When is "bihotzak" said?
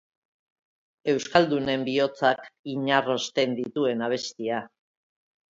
1.89-2.41